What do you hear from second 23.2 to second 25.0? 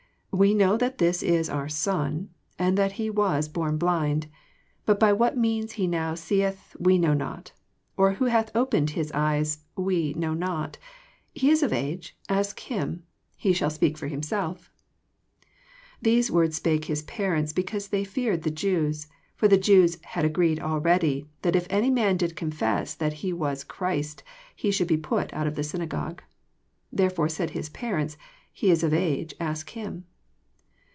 ho was Christ, he should be